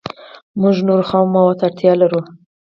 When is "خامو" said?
1.09-1.31